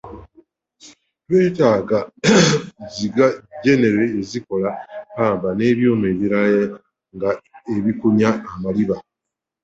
Twetaaga 1.25 1.99
zi 2.93 3.05
Generi 3.63 4.05
ezikola 4.21 4.69
pamba 5.15 5.49
n'ebyuma 5.53 6.05
ebirala 6.13 6.63
nga 7.15 7.29
ebikunya 7.75 8.29
amaliba. 8.51 8.97